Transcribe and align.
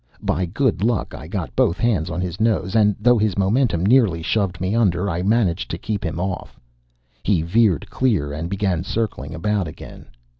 By 0.23 0.47
good 0.47 0.83
luck 0.83 1.13
I 1.13 1.27
got 1.27 1.55
both 1.55 1.77
hands 1.77 2.09
on 2.09 2.21
his 2.21 2.39
nose, 2.41 2.75
and, 2.75 2.95
though 2.99 3.19
his 3.19 3.37
momentum 3.37 3.85
nearly 3.85 4.23
shoved 4.23 4.59
me 4.59 4.73
under, 4.73 5.07
I 5.11 5.21
managed 5.21 5.69
to 5.69 5.77
keep 5.77 6.03
him 6.03 6.19
off. 6.19 6.59
He 7.21 7.43
veered 7.43 7.87
clear, 7.91 8.33
and 8.33 8.49
began 8.49 8.83
circling 8.83 9.35
about 9.35 9.67
again. 9.67 10.07